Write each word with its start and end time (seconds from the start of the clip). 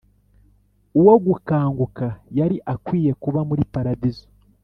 uwo 0.99 1.15
gukanguka 1.25 2.05
yari 2.37 2.57
akwiye 2.73 3.11
kuba 3.23 3.39
muri 3.49 3.63
paradizo, 3.73 4.25